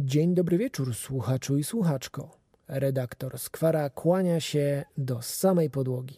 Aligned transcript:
Dzień 0.00 0.34
dobry 0.34 0.58
wieczór, 0.58 0.94
słuchaczu 0.94 1.56
i 1.56 1.64
słuchaczko. 1.64 2.30
Redaktor 2.68 3.38
Skwara 3.38 3.90
kłania 3.90 4.40
się 4.40 4.84
do 4.98 5.22
samej 5.22 5.70
podłogi. 5.70 6.16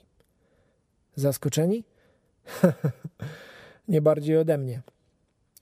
Zaskoczeni? 1.16 1.84
Nie 3.88 4.02
bardziej 4.02 4.36
ode 4.36 4.58
mnie. 4.58 4.82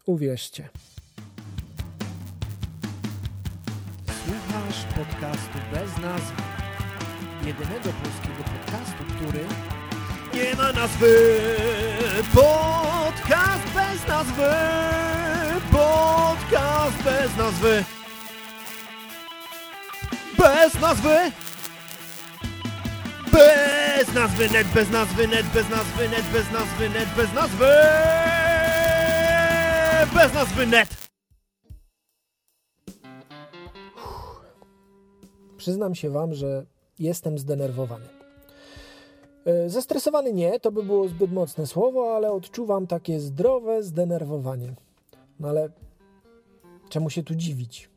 Uwierzcie. 0.07 0.69
Słuchasz 4.07 4.85
podcastu 4.85 5.59
bez 5.73 6.03
nazwy. 6.03 6.43
Jedynego 7.47 7.91
polskiego 8.03 8.45
podcastu, 8.45 9.05
który 9.17 9.45
nie 10.35 10.55
ma 10.55 10.73
nazwy. 10.73 11.41
Podcast 12.35 13.75
bez 13.75 14.09
nazwy. 14.09 14.51
Podcast 15.73 17.03
bez 17.05 17.37
nazwy. 17.37 17.98
Bez 20.49 20.81
nazwy. 20.81 21.17
Bez 23.33 24.15
nazwy, 24.15 24.49
net 24.49 24.67
bez 24.75 24.91
nazwy, 24.91 25.29
net 25.29 25.47
bez 25.55 25.71
nazwy, 25.71 26.09
net 26.09 26.27
bez 26.33 26.53
nazwy, 26.53 26.89
net 26.89 27.09
bez 27.17 27.33
nazwy. 27.35 27.67
Bez 30.15 30.35
nazwy, 30.35 30.67
net. 30.67 30.89
Przyznam 35.57 35.95
się 35.95 36.11
wam, 36.11 36.35
że 36.35 36.67
jestem 36.99 37.39
zdenerwowany. 37.39 38.07
E, 39.45 39.69
Zestresowany 39.69 40.33
nie, 40.33 40.61
to 40.61 40.73
by 40.73 40.83
było 40.83 41.09
zbyt 41.09 41.33
mocne 41.33 41.67
słowo, 41.67 42.17
ale 42.17 42.33
odczuwam 42.33 42.87
takie 42.87 43.21
zdrowe 43.21 43.83
zdenerwowanie. 43.83 44.75
No 45.41 45.49
ale 45.49 45.69
czemu 46.89 47.11
się 47.11 47.23
tu 47.23 47.35
dziwić? 47.35 47.89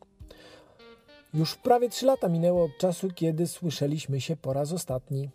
Już 1.33 1.55
prawie 1.55 1.89
3 1.89 2.05
lata 2.05 2.29
minęło 2.29 2.63
od 2.63 2.77
czasu, 2.77 3.07
kiedy 3.15 3.47
słyszeliśmy 3.47 4.21
się 4.21 4.35
po 4.35 4.53
raz 4.53 4.71
ostatni. 4.71 5.29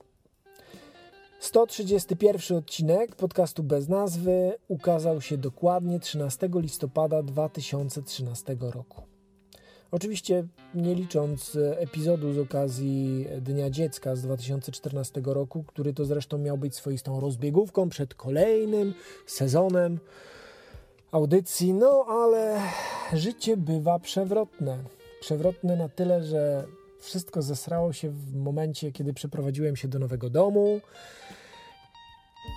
131 1.40 2.56
odcinek 2.56 3.16
podcastu 3.16 3.62
bez 3.62 3.88
nazwy 3.88 4.52
ukazał 4.68 5.20
się 5.20 5.38
dokładnie 5.38 6.00
13 6.00 6.48
listopada 6.54 7.22
2013 7.22 8.56
roku. 8.60 9.02
Oczywiście 9.90 10.46
nie 10.74 10.94
licząc 10.94 11.58
epizodu 11.76 12.32
z 12.32 12.38
okazji 12.38 13.26
Dnia 13.40 13.70
Dziecka 13.70 14.16
z 14.16 14.22
2014 14.22 15.22
roku, 15.24 15.64
który 15.66 15.94
to 15.94 16.04
zresztą 16.04 16.38
miał 16.38 16.58
być 16.58 16.74
swoistą 16.74 17.20
rozbiegówką 17.20 17.88
przed 17.88 18.14
kolejnym 18.14 18.94
sezonem 19.26 19.98
audycji, 21.12 21.72
no 21.72 22.04
ale 22.08 22.60
życie 23.12 23.56
bywa 23.56 23.98
przewrotne. 23.98 24.95
Przewrotne 25.20 25.76
na 25.76 25.88
tyle, 25.88 26.24
że 26.24 26.64
wszystko 27.00 27.42
zesrało 27.42 27.92
się 27.92 28.10
w 28.10 28.34
momencie, 28.34 28.92
kiedy 28.92 29.14
przeprowadziłem 29.14 29.76
się 29.76 29.88
do 29.88 29.98
nowego 29.98 30.30
domu. 30.30 30.80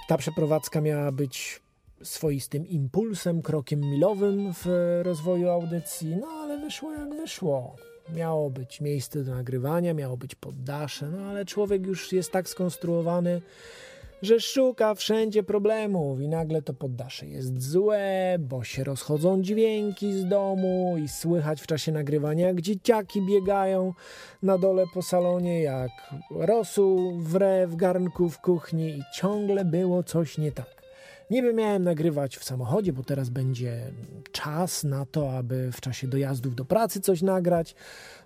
Ta 0.07 0.17
przeprowadzka 0.17 0.81
miała 0.81 1.11
być 1.11 1.61
swoistym 2.03 2.67
impulsem, 2.67 3.41
krokiem 3.41 3.81
milowym 3.81 4.53
w 4.53 4.65
rozwoju 5.03 5.49
audycji, 5.49 6.15
no 6.15 6.27
ale 6.27 6.57
wyszło 6.57 6.93
jak 6.93 7.09
wyszło. 7.15 7.75
Miało 8.15 8.49
być 8.49 8.81
miejsce 8.81 9.23
do 9.23 9.35
nagrywania, 9.35 9.93
miało 9.93 10.17
być 10.17 10.35
poddasze, 10.35 11.09
no 11.09 11.25
ale 11.25 11.45
człowiek 11.45 11.85
już 11.85 12.13
jest 12.13 12.31
tak 12.31 12.49
skonstruowany, 12.49 13.41
że 14.21 14.39
szuka 14.39 14.95
wszędzie 14.95 15.43
problemów 15.43 16.21
i 16.21 16.27
nagle 16.27 16.61
to 16.61 16.73
poddasze 16.73 17.27
jest 17.27 17.61
złe, 17.61 18.37
bo 18.39 18.63
się 18.63 18.83
rozchodzą 18.83 19.41
dźwięki 19.41 20.13
z 20.13 20.27
domu 20.27 20.95
i 21.03 21.07
słychać 21.07 21.61
w 21.61 21.67
czasie 21.67 21.91
nagrywania, 21.91 22.47
jak 22.47 22.61
dzieciaki 22.61 23.21
biegają 23.21 23.93
na 24.43 24.57
dole 24.57 24.83
po 24.93 25.01
salonie, 25.01 25.61
jak 25.61 25.91
rosół 26.31 27.19
wre 27.21 27.67
w 27.67 27.75
garnku 27.75 28.29
w 28.29 28.41
kuchni 28.41 28.89
i 28.89 29.01
ciągle 29.15 29.65
było 29.65 30.03
coś 30.03 30.37
nie 30.37 30.52
tak. 30.52 30.78
Niby 31.29 31.53
miałem 31.53 31.83
nagrywać 31.83 32.37
w 32.37 32.43
samochodzie, 32.43 32.93
bo 32.93 33.03
teraz 33.03 33.29
będzie 33.29 33.81
czas 34.31 34.83
na 34.83 35.05
to, 35.05 35.37
aby 35.37 35.71
w 35.71 35.81
czasie 35.81 36.07
dojazdów 36.07 36.55
do 36.55 36.65
pracy 36.65 37.01
coś 37.01 37.21
nagrać. 37.21 37.75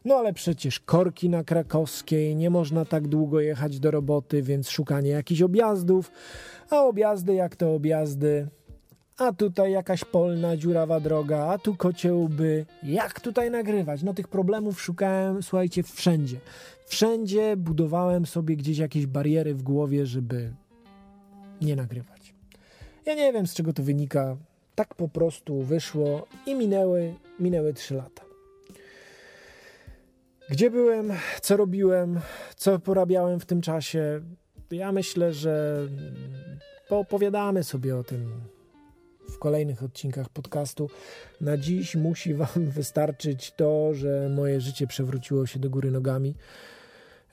No 0.05 0.15
ale 0.15 0.33
przecież 0.33 0.79
korki 0.79 1.29
na 1.29 1.43
krakowskiej, 1.43 2.35
nie 2.35 2.49
można 2.49 2.85
tak 2.85 3.07
długo 3.07 3.39
jechać 3.39 3.79
do 3.79 3.91
roboty, 3.91 4.41
więc 4.41 4.69
szukanie 4.69 5.09
jakichś 5.09 5.41
objazdów. 5.41 6.11
A 6.69 6.81
objazdy 6.81 7.33
jak 7.33 7.55
to 7.55 7.75
objazdy? 7.75 8.47
A 9.17 9.33
tutaj 9.33 9.71
jakaś 9.71 10.05
polna, 10.05 10.57
dziurawa 10.57 10.99
droga, 10.99 11.45
a 11.45 11.57
tu 11.57 11.75
kocie 11.75 12.13
łby. 12.13 12.65
Jak 12.83 13.19
tutaj 13.19 13.51
nagrywać? 13.51 14.03
No 14.03 14.13
tych 14.13 14.27
problemów 14.27 14.81
szukałem, 14.81 15.43
słuchajcie, 15.43 15.83
wszędzie. 15.83 16.39
Wszędzie 16.85 17.57
budowałem 17.57 18.25
sobie 18.25 18.55
gdzieś 18.55 18.77
jakieś 18.77 19.05
bariery 19.05 19.53
w 19.53 19.63
głowie, 19.63 20.05
żeby 20.05 20.53
nie 21.61 21.75
nagrywać. 21.75 22.12
Ja 23.05 23.15
nie 23.15 23.33
wiem, 23.33 23.47
z 23.47 23.53
czego 23.53 23.73
to 23.73 23.83
wynika. 23.83 24.37
Tak 24.75 24.95
po 24.95 25.07
prostu 25.07 25.61
wyszło 25.61 26.27
i 26.45 26.55
minęły, 26.55 27.13
minęły 27.39 27.73
3 27.73 27.95
lata. 27.95 28.23
Gdzie 30.49 30.71
byłem, 30.71 31.13
co 31.41 31.57
robiłem, 31.57 32.19
co 32.55 32.79
porabiałem 32.79 33.39
w 33.39 33.45
tym 33.45 33.61
czasie? 33.61 34.21
Ja 34.71 34.91
myślę, 34.91 35.33
że 35.33 35.87
poopowiadamy 36.89 37.63
sobie 37.63 37.97
o 37.97 38.03
tym 38.03 38.41
w 39.29 39.39
kolejnych 39.39 39.83
odcinkach 39.83 40.29
podcastu. 40.29 40.89
Na 41.41 41.57
dziś 41.57 41.95
musi 41.95 42.33
Wam 42.33 42.69
wystarczyć 42.77 43.51
to, 43.51 43.93
że 43.93 44.29
moje 44.29 44.61
życie 44.61 44.87
przewróciło 44.87 45.45
się 45.45 45.59
do 45.59 45.69
góry 45.69 45.91
nogami. 45.91 46.35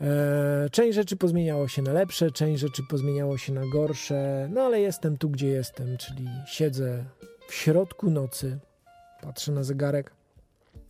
Eee, 0.00 0.70
część 0.70 0.94
rzeczy 0.94 1.16
pozmieniało 1.16 1.68
się 1.68 1.82
na 1.82 1.92
lepsze, 1.92 2.30
część 2.30 2.60
rzeczy 2.60 2.82
pozmieniało 2.90 3.38
się 3.38 3.52
na 3.52 3.66
gorsze, 3.72 4.48
no 4.52 4.60
ale 4.60 4.80
jestem 4.80 5.18
tu, 5.18 5.30
gdzie 5.30 5.48
jestem, 5.48 5.96
czyli 5.96 6.28
siedzę 6.46 7.04
w 7.48 7.54
środku 7.54 8.10
nocy, 8.10 8.58
patrzę 9.22 9.52
na 9.52 9.62
zegarek, 9.62 10.12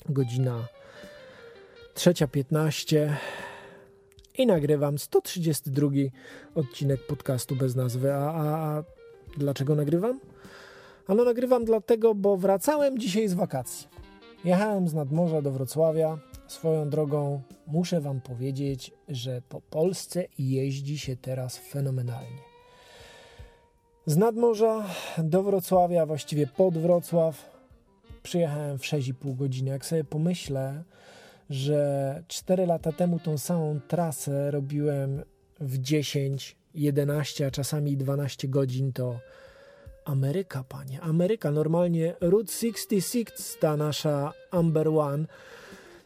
godzina 0.08 0.68
3.15 1.94 3.12
i 4.38 4.46
nagrywam 4.46 4.98
132 4.98 5.88
odcinek 6.54 7.06
podcastu 7.06 7.56
bez 7.56 7.74
nazwy. 7.76 8.14
A, 8.14 8.32
a, 8.32 8.78
a 8.78 8.84
dlaczego 9.36 9.74
nagrywam? 9.74 10.20
Ano 11.06 11.24
nagrywam 11.24 11.64
dlatego, 11.64 12.14
bo 12.14 12.36
wracałem 12.36 12.98
dzisiaj 12.98 13.28
z 13.28 13.34
wakacji. 13.34 13.88
Jechałem 14.44 14.88
z 14.88 14.94
nadmorza 14.94 15.42
do 15.42 15.50
Wrocławia. 15.50 16.18
Swoją 16.50 16.90
drogą 16.90 17.42
muszę 17.66 18.00
Wam 18.00 18.20
powiedzieć, 18.20 18.92
że 19.08 19.42
po 19.48 19.60
Polsce 19.60 20.24
jeździ 20.38 20.98
się 20.98 21.16
teraz 21.16 21.58
fenomenalnie. 21.58 22.42
Z 24.06 24.16
nadmorza 24.16 24.86
do 25.18 25.42
Wrocławia, 25.42 26.06
właściwie 26.06 26.46
pod 26.46 26.78
Wrocław, 26.78 27.50
przyjechałem 28.22 28.78
w 28.78 28.82
6,5 28.82 29.36
godziny. 29.36 29.70
Jak 29.70 29.86
sobie 29.86 30.04
pomyślę, 30.04 30.82
że 31.50 32.22
4 32.28 32.66
lata 32.66 32.92
temu 32.92 33.18
tą 33.18 33.38
samą 33.38 33.80
trasę 33.88 34.50
robiłem 34.50 35.22
w 35.60 35.78
10, 35.78 36.56
11, 36.74 37.46
a 37.46 37.50
czasami 37.50 37.96
12 37.96 38.48
godzin, 38.48 38.92
to 38.92 39.20
Ameryka, 40.04 40.64
panie. 40.64 41.00
Ameryka. 41.00 41.50
Normalnie 41.50 42.14
Route 42.20 42.52
66, 42.52 43.58
ta 43.60 43.76
nasza 43.76 44.32
Amber 44.50 44.88
One 44.88 45.26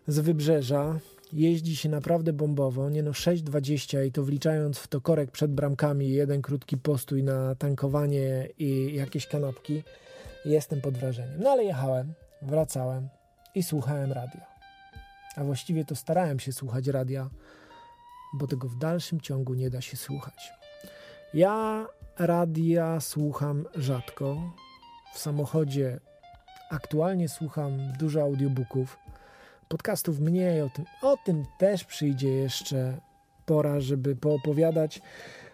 z 0.06 0.18
wybrzeża, 0.18 0.98
jeździ 1.32 1.76
się 1.76 1.88
naprawdę 1.88 2.32
bombowo. 2.32 2.90
Nie 2.90 3.02
no, 3.02 3.10
6,20 3.10 4.06
i 4.06 4.12
to 4.12 4.24
wliczając 4.24 4.78
w 4.78 4.88
to 4.88 5.00
korek 5.00 5.30
przed 5.30 5.52
bramkami, 5.52 6.08
jeden 6.08 6.42
krótki 6.42 6.76
postój 6.76 7.22
na 7.22 7.54
tankowanie 7.54 8.48
i 8.58 8.94
jakieś 8.94 9.26
kanapki. 9.26 9.82
Jestem 10.44 10.80
pod 10.80 10.98
wrażeniem. 10.98 11.40
No 11.40 11.50
ale 11.50 11.64
jechałem, 11.64 12.14
wracałem 12.42 13.08
i 13.54 13.62
słuchałem 13.62 14.12
radia. 14.12 14.46
A 15.36 15.44
właściwie 15.44 15.84
to 15.84 15.96
starałem 15.96 16.40
się 16.40 16.52
słuchać 16.52 16.86
radia, 16.86 17.30
bo 18.34 18.46
tego 18.46 18.68
w 18.68 18.78
dalszym 18.78 19.20
ciągu 19.20 19.54
nie 19.54 19.70
da 19.70 19.80
się 19.80 19.96
słuchać. 19.96 20.52
Ja 21.34 21.86
radia 22.18 23.00
słucham 23.00 23.66
rzadko. 23.74 24.52
W 25.14 25.18
samochodzie 25.18 26.00
aktualnie 26.70 27.28
słucham 27.28 27.92
dużo 27.98 28.22
audiobooków, 28.22 28.98
podcastów 29.74 30.20
mniej, 30.20 30.62
o 30.62 30.70
tym, 30.70 30.84
o 31.02 31.16
tym 31.24 31.44
też 31.58 31.84
przyjdzie 31.84 32.28
jeszcze 32.28 32.96
pora, 33.46 33.80
żeby 33.80 34.16
poopowiadać, 34.16 35.00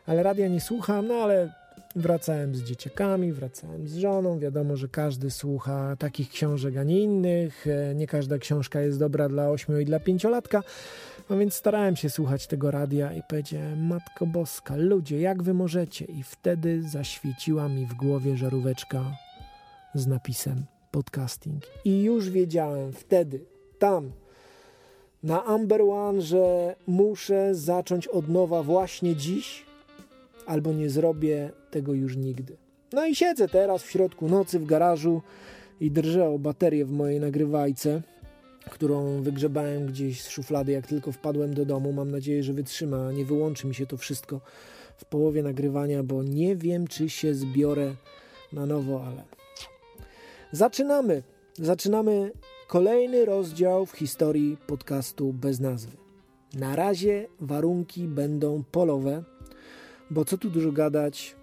ale 0.06 0.22
radia 0.22 0.48
nie 0.48 0.60
słucham, 0.60 1.06
no 1.06 1.14
ale 1.14 1.52
wracałem 1.96 2.54
z 2.54 2.62
dzieciakami, 2.62 3.32
wracałem 3.32 3.88
z 3.88 3.96
żoną. 3.96 4.38
Wiadomo, 4.38 4.76
że 4.76 4.88
każdy 4.88 5.30
słucha 5.30 5.96
takich 5.98 6.30
książek, 6.30 6.76
a 6.76 6.82
nie 6.82 7.00
innych. 7.00 7.66
Nie 7.94 8.06
każda 8.06 8.38
książka 8.38 8.80
jest 8.80 8.98
dobra 8.98 9.28
dla 9.28 9.50
8 9.50 9.80
i 9.80 9.84
dla 9.84 9.98
5-latka. 9.98 10.62
No 11.30 11.38
więc 11.38 11.54
starałem 11.54 11.96
się 11.96 12.10
słuchać 12.10 12.46
tego 12.46 12.70
radia 12.70 13.12
i 13.12 13.22
powiedziałem, 13.28 13.86
Matko 13.86 14.26
Boska, 14.26 14.76
ludzie, 14.76 15.20
jak 15.20 15.42
wy 15.42 15.54
możecie? 15.54 16.04
I 16.04 16.22
wtedy 16.22 16.82
zaświeciła 16.88 17.68
mi 17.68 17.86
w 17.86 17.94
głowie 17.94 18.36
żaróweczka 18.36 19.04
z 19.94 20.06
napisem 20.06 20.64
podcasting. 20.90 21.62
I 21.84 22.02
już 22.02 22.30
wiedziałem 22.30 22.92
wtedy, 22.92 23.44
tam 23.80 24.12
na 25.22 25.44
Amber 25.44 25.82
One, 25.82 26.22
że 26.22 26.76
muszę 26.86 27.54
zacząć 27.54 28.08
od 28.08 28.28
nowa 28.28 28.62
właśnie 28.62 29.16
dziś, 29.16 29.64
albo 30.46 30.72
nie 30.72 30.90
zrobię 30.90 31.50
tego 31.70 31.92
już 31.94 32.16
nigdy. 32.16 32.56
No 32.92 33.06
i 33.06 33.14
siedzę 33.14 33.48
teraz 33.48 33.82
w 33.82 33.90
środku 33.90 34.28
nocy 34.28 34.58
w 34.58 34.66
garażu 34.66 35.22
i 35.80 35.90
drżę 35.90 36.28
o 36.28 36.38
baterię 36.38 36.84
w 36.84 36.92
mojej 36.92 37.20
nagrywajce, 37.20 38.02
którą 38.70 39.22
wygrzebałem 39.22 39.86
gdzieś 39.86 40.22
z 40.22 40.28
szuflady, 40.28 40.72
jak 40.72 40.86
tylko 40.86 41.12
wpadłem 41.12 41.54
do 41.54 41.64
domu. 41.64 41.92
Mam 41.92 42.10
nadzieję, 42.10 42.42
że 42.42 42.52
wytrzyma, 42.52 43.12
nie 43.12 43.24
wyłączy 43.24 43.66
mi 43.66 43.74
się 43.74 43.86
to 43.86 43.96
wszystko 43.96 44.40
w 44.96 45.04
połowie 45.04 45.42
nagrywania, 45.42 46.02
bo 46.02 46.22
nie 46.22 46.56
wiem, 46.56 46.86
czy 46.86 47.10
się 47.10 47.34
zbiorę 47.34 47.94
na 48.52 48.66
nowo, 48.66 49.04
ale 49.06 49.22
zaczynamy. 50.52 51.22
Zaczynamy 51.54 52.32
kolejny 52.70 53.24
rozdział 53.24 53.86
w 53.86 53.92
historii 53.92 54.56
podcastu 54.66 55.32
bez 55.32 55.60
nazwy. 55.60 55.96
Na 56.54 56.76
razie 56.76 57.26
warunki 57.40 58.08
będą 58.08 58.64
polowe, 58.70 59.24
bo 60.10 60.24
co 60.24 60.38
tu 60.38 60.50
dużo 60.50 60.72
gadać, 60.72 61.36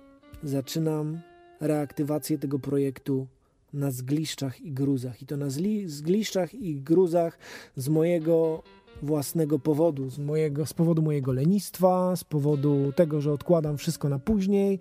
zaczynam 0.43 1.19
reaktywację 1.61 2.37
tego 2.37 2.59
projektu 2.59 3.27
na 3.73 3.91
zgliszczach 3.91 4.61
i 4.61 4.71
gruzach. 4.71 5.21
I 5.21 5.25
to 5.25 5.37
na 5.37 5.47
zgliszczach 5.85 6.53
i 6.53 6.75
gruzach 6.75 7.37
z 7.75 7.89
mojego 7.89 8.63
własnego 9.01 9.59
powodu, 9.59 10.09
z, 10.09 10.19
mojego, 10.19 10.65
z 10.65 10.73
powodu 10.73 11.01
mojego 11.01 11.31
lenistwa, 11.33 12.15
z 12.15 12.23
powodu 12.23 12.93
tego, 12.95 13.21
że 13.21 13.31
odkładam 13.31 13.77
wszystko 13.77 14.09
na 14.09 14.19
później, 14.19 14.79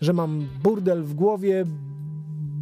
że 0.00 0.12
mam 0.12 0.48
burdel 0.62 1.02
w 1.02 1.14
głowie, 1.14 1.64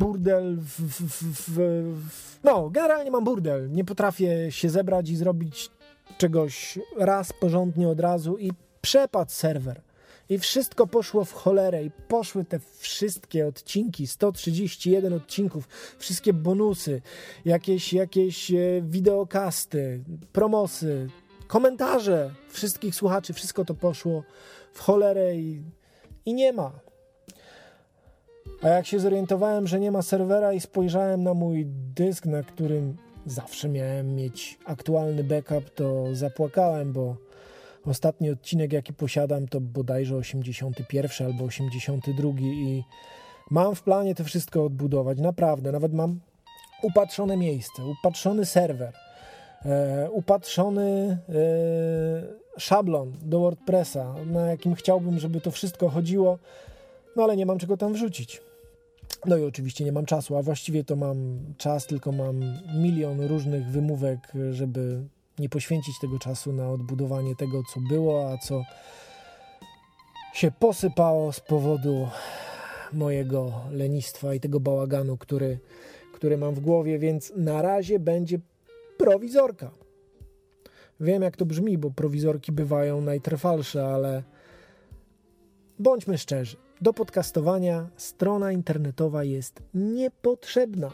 burdel 0.02 0.56
w, 0.56 0.80
w, 0.80 1.22
w, 1.32 1.50
w, 1.50 2.38
No, 2.44 2.70
generalnie 2.70 3.10
mam 3.10 3.24
burdel. 3.24 3.70
Nie 3.70 3.84
potrafię 3.84 4.52
się 4.52 4.70
zebrać 4.70 5.10
i 5.10 5.16
zrobić 5.16 5.70
czegoś 6.18 6.78
raz 6.96 7.32
porządnie 7.32 7.88
od 7.88 8.00
razu 8.00 8.38
i 8.38 8.52
przepadł 8.80 9.30
serwer. 9.30 9.80
I 10.28 10.38
wszystko 10.38 10.86
poszło 10.86 11.24
w 11.24 11.32
cholerę 11.32 11.84
i 11.84 11.90
poszły 11.90 12.44
te 12.44 12.60
wszystkie 12.78 13.46
odcinki, 13.46 14.06
131 14.06 15.12
odcinków, 15.12 15.68
wszystkie 15.98 16.32
bonusy, 16.32 17.02
jakieś, 17.44 17.92
jakieś 17.92 18.50
e, 18.50 18.56
wideokasty, 18.82 20.04
promosy, 20.32 21.08
komentarze 21.46 22.30
wszystkich 22.48 22.94
słuchaczy, 22.94 23.32
wszystko 23.32 23.64
to 23.64 23.74
poszło 23.74 24.22
w 24.72 24.80
cholerę 24.80 25.36
i, 25.36 25.62
i 26.26 26.34
nie 26.34 26.52
ma. 26.52 26.72
A 28.62 28.68
jak 28.68 28.86
się 28.86 29.00
zorientowałem, 29.00 29.66
że 29.66 29.80
nie 29.80 29.90
ma 29.90 30.02
serwera 30.02 30.52
i 30.52 30.60
spojrzałem 30.60 31.22
na 31.22 31.34
mój 31.34 31.66
dysk, 31.94 32.26
na 32.26 32.42
którym 32.42 32.96
zawsze 33.26 33.68
miałem 33.68 34.14
mieć 34.14 34.58
aktualny 34.64 35.24
backup, 35.24 35.70
to 35.70 36.04
zapłakałem, 36.12 36.92
bo 36.92 37.16
ostatni 37.86 38.30
odcinek, 38.30 38.72
jaki 38.72 38.94
posiadam, 38.94 39.48
to 39.48 39.60
bodajże 39.60 40.16
81 40.16 41.26
albo 41.26 41.44
82 41.44 42.30
i 42.40 42.84
mam 43.50 43.74
w 43.74 43.82
planie 43.82 44.14
to 44.14 44.24
wszystko 44.24 44.64
odbudować. 44.64 45.18
Naprawdę, 45.18 45.72
nawet 45.72 45.92
mam 45.92 46.20
upatrzone 46.82 47.36
miejsce, 47.36 47.84
upatrzony 47.84 48.46
serwer, 48.46 48.92
e, 49.64 50.10
upatrzony 50.10 51.18
e, 51.28 52.60
szablon 52.60 53.12
do 53.22 53.40
WordPressa, 53.40 54.14
na 54.26 54.46
jakim 54.46 54.74
chciałbym, 54.74 55.18
żeby 55.18 55.40
to 55.40 55.50
wszystko 55.50 55.88
chodziło, 55.88 56.38
no 57.16 57.22
ale 57.22 57.36
nie 57.36 57.46
mam 57.46 57.58
czego 57.58 57.76
tam 57.76 57.92
wrzucić. 57.92 58.51
No 59.26 59.36
i 59.36 59.44
oczywiście 59.44 59.84
nie 59.84 59.92
mam 59.92 60.06
czasu, 60.06 60.36
a 60.36 60.42
właściwie 60.42 60.84
to 60.84 60.96
mam 60.96 61.38
czas, 61.56 61.86
tylko 61.86 62.12
mam 62.12 62.40
milion 62.74 63.20
różnych 63.20 63.66
wymówek, 63.66 64.18
żeby 64.50 65.04
nie 65.38 65.48
poświęcić 65.48 65.94
tego 66.00 66.18
czasu 66.18 66.52
na 66.52 66.70
odbudowanie 66.70 67.36
tego, 67.36 67.62
co 67.74 67.80
było, 67.80 68.32
a 68.32 68.38
co 68.38 68.62
się 70.34 70.50
posypało 70.50 71.32
z 71.32 71.40
powodu 71.40 72.08
mojego 72.92 73.52
lenistwa 73.70 74.34
i 74.34 74.40
tego 74.40 74.60
bałaganu, 74.60 75.16
który, 75.16 75.58
który 76.14 76.38
mam 76.38 76.54
w 76.54 76.60
głowie, 76.60 76.98
więc 76.98 77.32
na 77.36 77.62
razie 77.62 77.98
będzie 77.98 78.38
prowizorka. 78.98 79.70
Wiem, 81.00 81.22
jak 81.22 81.36
to 81.36 81.46
brzmi, 81.46 81.78
bo 81.78 81.90
prowizorki 81.90 82.52
bywają 82.52 83.00
najtrwalsze, 83.00 83.86
ale 83.86 84.22
bądźmy 85.82 86.18
szczerzy. 86.18 86.56
Do 86.80 86.92
podcastowania 86.92 87.88
strona 87.96 88.52
internetowa 88.52 89.24
jest 89.24 89.62
niepotrzebna. 89.74 90.90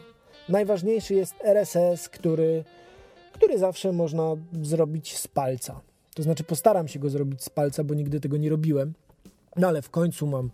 Najważniejszy 0.49 1.13
jest 1.13 1.35
RSS, 1.43 2.09
który, 2.09 2.63
który 3.33 3.57
zawsze 3.57 3.91
można 3.91 4.23
zrobić 4.61 5.17
z 5.17 5.27
palca. 5.27 5.81
To 6.15 6.23
znaczy, 6.23 6.43
postaram 6.43 6.87
się 6.87 6.99
go 6.99 7.09
zrobić 7.09 7.43
z 7.43 7.49
palca, 7.49 7.83
bo 7.83 7.93
nigdy 7.93 8.19
tego 8.19 8.37
nie 8.37 8.49
robiłem, 8.49 8.93
no 9.55 9.67
ale 9.67 9.81
w 9.81 9.89
końcu 9.89 10.27
mam 10.27 10.51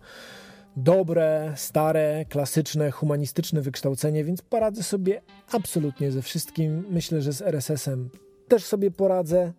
dobre, 0.76 1.52
stare, 1.56 2.24
klasyczne, 2.28 2.90
humanistyczne 2.90 3.60
wykształcenie, 3.60 4.24
więc 4.24 4.42
poradzę 4.42 4.82
sobie 4.82 5.22
absolutnie 5.52 6.12
ze 6.12 6.22
wszystkim. 6.22 6.84
Myślę, 6.90 7.22
że 7.22 7.32
z 7.32 7.42
RSS-em 7.42 8.10
też 8.48 8.64
sobie 8.64 8.90
poradzę. 8.90 9.52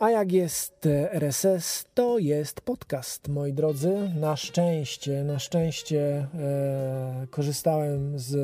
A 0.00 0.10
jak 0.10 0.32
jest 0.32 0.86
e, 0.86 1.12
RSS, 1.12 1.84
to 1.94 2.18
jest 2.18 2.60
podcast, 2.60 3.28
moi 3.28 3.52
drodzy. 3.52 4.10
Na 4.20 4.36
szczęście, 4.36 5.24
na 5.24 5.38
szczęście 5.38 6.00
e, 6.00 7.26
korzystałem 7.30 8.18
z 8.18 8.36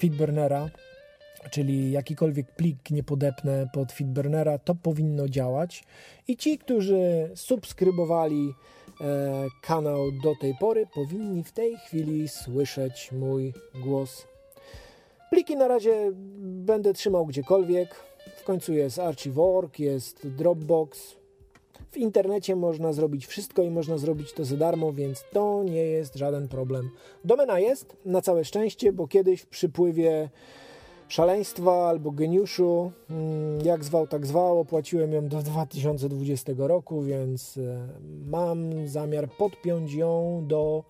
Feedburnera, 0.00 0.68
czyli 1.50 1.90
jakikolwiek 1.90 2.54
plik 2.56 2.90
nie 2.90 3.02
podepnę 3.02 3.68
pod 3.72 3.92
Feedburnera, 3.92 4.58
to 4.58 4.74
powinno 4.74 5.28
działać. 5.28 5.84
I 6.28 6.36
ci, 6.36 6.58
którzy 6.58 7.30
subskrybowali 7.34 8.54
e, 9.00 9.04
kanał 9.62 10.12
do 10.22 10.34
tej 10.40 10.54
pory, 10.60 10.86
powinni 10.94 11.44
w 11.44 11.52
tej 11.52 11.76
chwili 11.76 12.28
słyszeć 12.28 13.12
mój 13.12 13.54
głos. 13.74 14.26
Pliki 15.30 15.56
na 15.56 15.68
razie 15.68 16.10
będę 16.40 16.92
trzymał 16.92 17.26
gdziekolwiek 17.26 18.11
w 18.36 18.44
końcu 18.44 18.72
jest 18.72 18.98
Archive.org, 18.98 19.78
jest 19.78 20.28
Dropbox. 20.28 21.16
W 21.90 21.96
internecie 21.96 22.56
można 22.56 22.92
zrobić 22.92 23.26
wszystko 23.26 23.62
i 23.62 23.70
można 23.70 23.98
zrobić 23.98 24.32
to 24.32 24.44
za 24.44 24.56
darmo, 24.56 24.92
więc 24.92 25.24
to 25.32 25.62
nie 25.64 25.84
jest 25.86 26.14
żaden 26.14 26.48
problem. 26.48 26.90
Domena 27.24 27.58
jest, 27.58 27.96
na 28.04 28.22
całe 28.22 28.44
szczęście, 28.44 28.92
bo 28.92 29.08
kiedyś 29.08 29.40
w 29.40 29.46
przypływie 29.46 30.28
szaleństwa 31.08 31.88
albo 31.88 32.10
geniuszu, 32.10 32.92
mm, 33.10 33.60
jak 33.64 33.84
zwał, 33.84 34.06
tak 34.06 34.26
zwał, 34.26 34.60
opłaciłem 34.60 35.12
ją 35.12 35.28
do 35.28 35.42
2020 35.42 36.52
roku, 36.56 37.02
więc 37.02 37.56
e, 37.56 37.88
mam 38.26 38.88
zamiar 38.88 39.28
podpiąć 39.28 39.92
ją 39.92 40.44
do, 40.46 40.84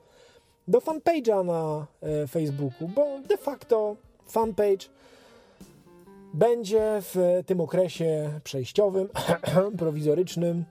do 0.68 0.78
fanpage'a 0.78 1.44
na 1.44 1.86
e, 2.00 2.26
Facebooku, 2.26 2.88
bo 2.88 3.20
de 3.28 3.36
facto 3.36 3.96
fanpage 4.26 4.88
będzie 6.34 6.98
w 7.00 7.42
tym 7.46 7.60
okresie 7.60 8.40
przejściowym, 8.44 9.08
prowizorycznym, 9.78 10.64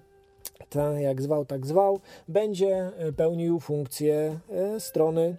tak 0.69 0.99
jak 0.99 1.21
zwał, 1.21 1.45
tak 1.45 1.65
zwał, 1.65 1.99
będzie 2.27 2.91
pełnił 3.17 3.59
funkcję 3.59 4.39
e, 4.49 4.79
strony 4.79 5.35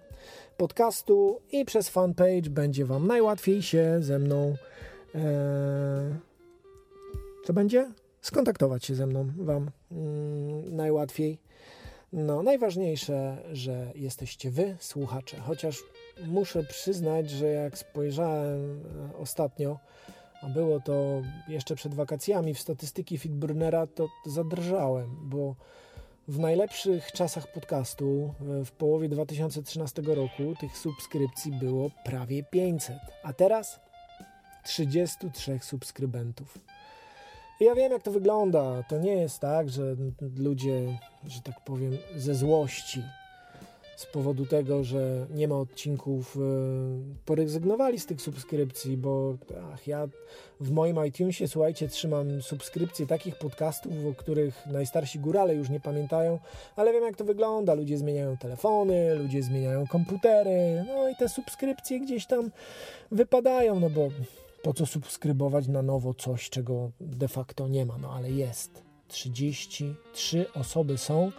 podcastu 0.57 1.39
i 1.51 1.65
przez 1.65 1.89
fanpage 1.89 2.49
będzie 2.49 2.85
Wam 2.85 3.07
najłatwiej 3.07 3.61
się 3.61 3.97
ze 3.99 4.19
mną 4.19 4.55
e, 5.15 6.19
co 7.45 7.53
będzie? 7.53 7.91
Skontaktować 8.21 8.85
się 8.85 8.95
ze 8.95 9.07
mną 9.07 9.31
Wam 9.37 9.71
mm, 9.91 10.75
najłatwiej. 10.75 11.37
No, 12.13 12.43
najważniejsze, 12.43 13.37
że 13.51 13.91
jesteście 13.95 14.51
Wy, 14.51 14.75
słuchacze, 14.79 15.37
chociaż 15.37 15.83
muszę 16.27 16.63
przyznać, 16.63 17.29
że 17.29 17.47
jak 17.47 17.77
spojrzałem 17.77 18.81
e, 19.13 19.17
ostatnio 19.17 19.79
a 20.43 20.49
było 20.49 20.79
to 20.79 21.21
jeszcze 21.47 21.75
przed 21.75 21.93
wakacjami 21.93 22.53
w 22.53 22.59
statystyki 22.59 23.17
Fitbrunera, 23.17 23.87
to 23.87 24.07
zadrżałem, 24.25 25.17
bo 25.21 25.55
w 26.27 26.39
najlepszych 26.39 27.11
czasach 27.11 27.53
podcastu 27.53 28.33
w 28.65 28.71
połowie 28.71 29.09
2013 29.09 30.01
roku 30.01 30.53
tych 30.59 30.77
subskrypcji 30.77 31.51
było 31.51 31.89
prawie 32.05 32.43
500, 32.43 32.97
a 33.23 33.33
teraz 33.33 33.79
33 34.63 35.59
subskrybentów. 35.61 36.57
I 37.59 37.63
ja 37.65 37.75
wiem, 37.75 37.91
jak 37.91 38.03
to 38.03 38.11
wygląda. 38.11 38.83
To 38.83 38.97
nie 38.97 39.15
jest 39.15 39.39
tak, 39.39 39.69
że 39.69 39.95
ludzie, 40.37 40.99
że 41.27 41.41
tak 41.41 41.63
powiem, 41.63 41.97
ze 42.15 42.35
złości 42.35 43.03
z 43.95 44.05
powodu 44.05 44.45
tego, 44.45 44.83
że 44.83 45.27
nie 45.29 45.47
ma 45.47 45.55
odcinków, 45.55 46.37
e, 46.37 46.39
porezygnowali 47.25 47.99
z 47.99 48.05
tych 48.05 48.21
subskrypcji, 48.21 48.97
bo 48.97 49.37
ach, 49.73 49.87
ja 49.87 50.07
w 50.59 50.71
moim 50.71 51.05
iTunesie, 51.05 51.47
słuchajcie, 51.47 51.87
trzymam 51.87 52.41
subskrypcje 52.41 53.07
takich 53.07 53.35
podcastów, 53.35 53.93
o 54.11 54.13
których 54.13 54.65
najstarsi 54.65 55.19
górale 55.19 55.55
już 55.55 55.69
nie 55.69 55.79
pamiętają, 55.79 56.39
ale 56.75 56.93
wiem 56.93 57.03
jak 57.03 57.15
to 57.15 57.25
wygląda. 57.25 57.73
Ludzie 57.73 57.97
zmieniają 57.97 58.37
telefony, 58.37 59.15
ludzie 59.15 59.43
zmieniają 59.43 59.87
komputery, 59.87 60.83
no 60.87 61.09
i 61.09 61.15
te 61.15 61.29
subskrypcje 61.29 61.99
gdzieś 61.99 62.25
tam 62.27 62.51
wypadają, 63.11 63.79
no 63.79 63.89
bo 63.89 64.09
po 64.63 64.73
co 64.73 64.85
subskrybować 64.85 65.67
na 65.67 65.81
nowo 65.81 66.13
coś, 66.13 66.49
czego 66.49 66.91
de 67.01 67.27
facto 67.27 67.67
nie 67.67 67.85
ma, 67.85 67.97
no 67.97 68.13
ale 68.13 68.31
jest. 68.31 68.83
33 69.07 70.45
osoby 70.53 70.97
są. 70.97 71.31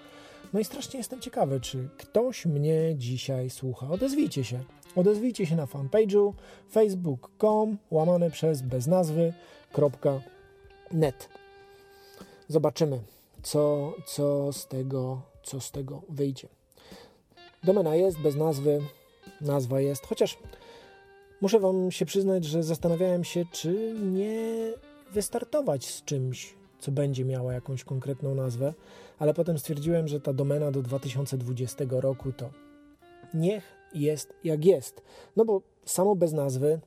No 0.52 0.60
i 0.60 0.64
strasznie 0.64 0.98
jestem 0.98 1.20
ciekawy, 1.20 1.60
czy 1.60 1.88
ktoś 1.98 2.46
mnie 2.46 2.94
dzisiaj 2.96 3.50
słucha. 3.50 3.90
Odezwijcie 3.90 4.44
się. 4.44 4.64
Odezwijcie 4.96 5.46
się 5.46 5.56
na 5.56 5.66
fanpage'u 5.66 6.32
facebook.com 6.72 7.78
łamane 7.90 8.30
przez 8.30 8.62
bez 8.62 8.86
nazwy.net. 8.86 10.18
Zobaczymy, 12.48 13.00
co, 13.42 13.94
co, 14.06 14.52
z 14.52 14.66
tego, 14.68 15.22
co 15.42 15.60
z 15.60 15.70
tego 15.70 16.02
wyjdzie. 16.08 16.48
Domena 17.64 17.96
jest 17.96 18.18
bez 18.18 18.36
nazwy, 18.36 18.80
nazwa 19.40 19.80
jest, 19.80 20.06
chociaż 20.06 20.38
muszę 21.40 21.60
Wam 21.60 21.90
się 21.90 22.06
przyznać, 22.06 22.44
że 22.44 22.62
zastanawiałem 22.62 23.24
się, 23.24 23.44
czy 23.52 23.94
nie 24.02 24.72
wystartować 25.12 25.86
z 25.86 26.04
czymś, 26.04 26.54
co 26.85 26.93
będzie 26.93 27.25
miało 27.25 27.53
jakąś 27.53 27.85
konkretną 27.85 28.35
nazwę, 28.35 28.75
ale 29.19 29.35
potem 29.35 29.59
stwierdziłem, 29.59 30.09
że 30.09 30.21
ta 30.21 30.33
domena 30.33 30.71
do 30.71 30.83
2020 30.83 31.85
roku 31.91 32.33
to 32.33 32.50
niech 33.35 33.64
jest 33.95 34.33
jak 34.45 34.64
jest. 34.64 35.03
No 35.37 35.45
bo 35.45 35.62
samo 35.85 36.17
bez 36.17 36.33
nazwy 36.33 36.81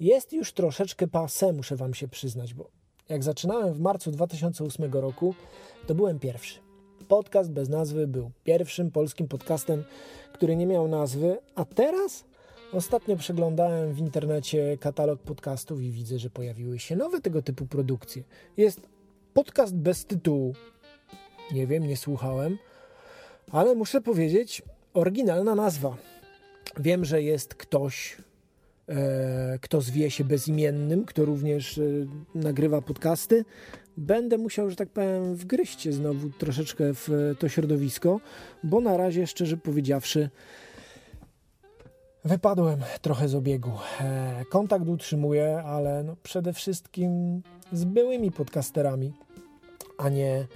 jest 0.00 0.32
już 0.32 0.52
troszeczkę 0.52 1.06
pase, 1.06 1.52
muszę 1.52 1.76
Wam 1.76 1.94
się 1.94 2.08
przyznać, 2.08 2.54
bo 2.54 2.70
jak 3.08 3.22
zaczynałem 3.22 3.74
w 3.74 3.80
marcu 3.80 4.10
2008 4.10 4.92
roku, 4.92 5.34
to 5.86 5.94
byłem 5.94 6.18
pierwszy. 6.18 6.60
Podcast 7.08 7.50
bez 7.50 7.68
nazwy 7.68 8.06
był 8.06 8.30
pierwszym 8.44 8.90
polskim 8.90 9.28
podcastem, 9.28 9.84
który 10.32 10.56
nie 10.56 10.66
miał 10.66 10.88
nazwy, 10.88 11.38
a 11.54 11.64
teraz 11.64 12.24
ostatnio 12.74 13.16
przeglądałem 13.16 13.92
w 13.92 13.98
internecie 13.98 14.78
katalog 14.80 15.20
podcastów 15.20 15.82
i 15.82 15.90
widzę, 15.90 16.18
że 16.18 16.30
pojawiły 16.30 16.78
się 16.78 16.96
nowe 16.96 17.20
tego 17.20 17.42
typu 17.42 17.66
produkcje. 17.66 18.22
Jest 18.56 18.80
podcast 19.34 19.76
bez 19.76 20.04
tytułu. 20.04 20.54
Nie 21.52 21.66
wiem, 21.66 21.86
nie 21.86 21.96
słuchałem, 21.96 22.58
ale 23.52 23.74
muszę 23.74 24.00
powiedzieć, 24.00 24.62
oryginalna 24.94 25.54
nazwa. 25.54 25.96
Wiem, 26.80 27.04
że 27.04 27.22
jest 27.22 27.54
ktoś, 27.54 28.16
e, 28.88 29.58
kto 29.60 29.80
zwie 29.80 30.10
się 30.10 30.24
bezimiennym, 30.24 31.04
kto 31.04 31.24
również 31.24 31.78
e, 31.78 31.82
nagrywa 32.34 32.82
podcasty. 32.82 33.44
Będę 33.96 34.38
musiał, 34.38 34.70
że 34.70 34.76
tak 34.76 34.88
powiem, 34.88 35.36
wgryźć 35.36 35.80
się 35.80 35.92
znowu 35.92 36.30
troszeczkę 36.30 36.84
w 36.94 37.34
to 37.38 37.48
środowisko, 37.48 38.20
bo 38.64 38.80
na 38.80 38.96
razie, 38.96 39.26
szczerze 39.26 39.56
powiedziawszy, 39.56 40.30
wypadłem 42.24 42.80
trochę 43.02 43.28
z 43.28 43.34
obiegu. 43.34 43.72
E, 44.00 44.44
kontakt 44.50 44.88
utrzymuję, 44.88 45.62
ale 45.66 46.02
no 46.02 46.16
przede 46.22 46.52
wszystkim 46.52 47.42
z 47.72 47.84
byłymi 47.84 48.32
podcasterami, 48.32 49.12
a 49.98 50.08
nie 50.08 50.46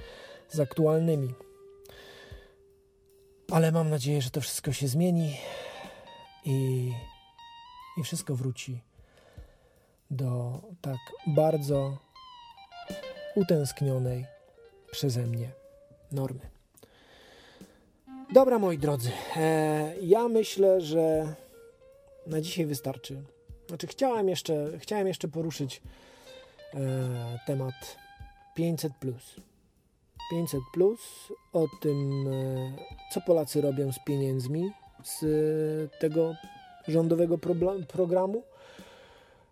z 0.49 0.61
aktualnymi. 0.61 1.35
Ale 3.51 3.73
mam 3.73 3.91
nadzieję, 3.91 4.23
że 4.23 4.31
to 4.31 4.41
wszystko 4.41 4.73
się 4.73 4.89
zmieni 4.89 5.37
i, 6.45 6.91
i 7.97 8.03
wszystko 8.03 8.35
wróci 8.35 8.81
do 10.11 10.61
tak 10.81 10.99
bardzo 11.27 11.99
utęsknionej 13.35 14.27
przeze 14.91 15.27
mnie 15.27 15.51
normy. 16.13 16.41
Dobra, 18.33 18.59
moi 18.59 18.79
drodzy, 18.79 19.11
e, 19.37 19.95
ja 20.03 20.29
myślę, 20.29 20.81
że 20.81 21.35
na 22.29 22.41
dzisiaj 22.41 22.67
wystarczy. 22.67 23.23
Znaczy, 23.69 23.87
chciałem 23.87 24.29
jeszcze, 24.29 24.79
chciałem 24.79 25.07
jeszcze 25.07 25.29
poruszyć 25.29 25.83
e, 26.75 26.79
temat 27.47 27.97
500. 28.55 28.93
500 30.31 30.61
plus 30.73 31.01
o 31.53 31.67
tym, 31.81 32.29
e, 32.29 32.73
co 33.13 33.21
Polacy 33.21 33.61
robią 33.61 33.93
z 33.93 33.99
pieniędzmi 34.07 34.71
z 35.05 35.21
tego 36.01 36.35
rządowego 36.89 37.39
programu. 37.89 38.43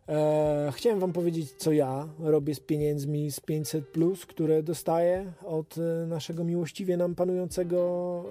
E, 0.09 0.73
chciałem 0.75 1.01
Wam 1.01 1.13
powiedzieć, 1.13 1.53
co 1.53 1.73
ja 1.73 2.09
robię 2.19 2.55
z 2.55 2.61
pieniędzmi 2.61 3.31
z 3.31 3.41
500, 3.41 3.89
plus, 3.89 4.27
które 4.27 4.63
dostaję 4.63 5.33
od 5.45 5.79
e, 5.79 6.07
naszego 6.07 6.45
miłościwie 6.45 6.97
nam 6.97 7.15
panującego 7.15 8.25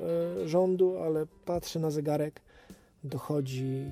e, 0.44 0.48
rządu, 0.48 0.98
ale 0.98 1.26
patrzę 1.46 1.80
na 1.80 1.92
zegarek, 1.92 2.42
dochodzi 3.04 3.92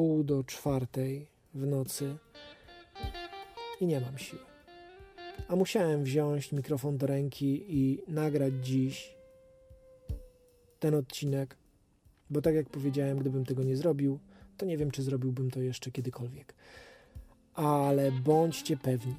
pół 0.00 0.24
do 0.24 0.44
czwartej 0.44 1.26
w 1.54 1.66
nocy 1.66 2.16
i 3.80 3.86
nie 3.86 4.00
mam 4.00 4.18
siły. 4.18 4.42
A 5.48 5.56
musiałem 5.56 6.04
wziąć 6.04 6.52
mikrofon 6.52 6.98
do 6.98 7.06
ręki 7.06 7.64
i 7.68 8.02
nagrać 8.08 8.52
dziś 8.62 9.14
ten 10.78 10.94
odcinek, 10.94 11.56
bo 12.30 12.42
tak 12.42 12.54
jak 12.54 12.68
powiedziałem, 12.68 13.18
gdybym 13.18 13.44
tego 13.44 13.62
nie 13.62 13.76
zrobił, 13.76 14.18
to 14.56 14.66
nie 14.66 14.76
wiem, 14.76 14.90
czy 14.90 15.02
zrobiłbym 15.02 15.50
to 15.50 15.60
jeszcze 15.60 15.90
kiedykolwiek. 15.90 16.54
Ale 17.54 18.12
bądźcie 18.12 18.76
pewni, 18.76 19.14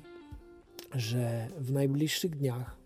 że 0.96 1.48
w 1.58 1.72
najbliższych 1.72 2.38
dniach, 2.38 2.78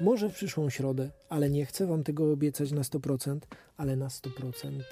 może 0.00 0.28
w 0.28 0.34
przyszłą 0.34 0.70
środę, 0.70 1.10
ale 1.28 1.50
nie 1.50 1.66
chcę 1.66 1.86
Wam 1.86 2.04
tego 2.04 2.32
obiecać 2.32 2.72
na 2.72 2.82
100%, 2.82 3.38
ale 3.76 3.96
na 3.96 4.08
100% 4.08 4.82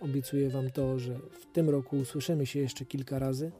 obiecuję 0.00 0.50
Wam 0.50 0.70
to, 0.70 0.98
że 0.98 1.14
w 1.14 1.46
tym 1.52 1.70
roku 1.70 1.96
usłyszymy 1.96 2.46
się 2.46 2.58
jeszcze 2.60 2.84
kilka 2.84 3.18
razy. 3.18 3.52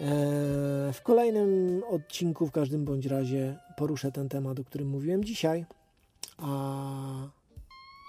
Eee, 0.00 0.92
w 0.92 1.02
kolejnym 1.02 1.82
odcinku, 1.90 2.46
w 2.46 2.52
każdym 2.52 2.84
bądź 2.84 3.06
razie, 3.06 3.56
poruszę 3.76 4.12
ten 4.12 4.28
temat, 4.28 4.60
o 4.60 4.64
którym 4.64 4.88
mówiłem 4.88 5.24
dzisiaj. 5.24 5.64
A 6.38 7.28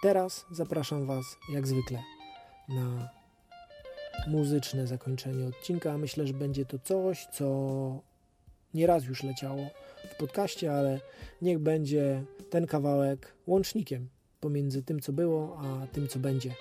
teraz 0.02 0.46
zapraszam 0.52 1.06
Was, 1.06 1.38
jak 1.54 1.68
zwykle, 1.68 2.00
na 2.70 3.10
muzyczne 4.28 4.88
zakończenie 4.88 5.48
odcinka. 5.48 5.98
Myślę, 5.98 6.28
że 6.28 6.34
będzie 6.34 6.66
to 6.66 6.80
coś, 6.80 7.26
co 7.26 7.46
nieraz 8.74 9.06
już 9.06 9.24
leciało 9.24 9.68
w 10.12 10.18
podcaście, 10.18 10.74
ale 10.74 11.00
niech 11.42 11.60
będzie 11.60 12.24
ten 12.50 12.68
kawałek 12.68 13.34
łącznikiem 13.48 14.10
pomiędzy 14.40 14.84
tym, 14.84 15.00
co 15.00 15.14
było, 15.14 15.58
a 15.60 15.88
tym, 15.88 16.08
co 16.08 16.20
będzie. 16.20 16.54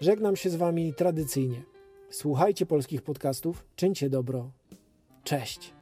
Żegnam 0.00 0.36
się 0.36 0.50
z 0.50 0.56
Wami 0.56 0.94
tradycyjnie. 0.94 1.62
Słuchajcie 2.10 2.66
polskich 2.66 3.02
podcastów, 3.02 3.64
czyńcie 3.76 4.10
dobro. 4.10 4.50
Cześć! 5.24 5.79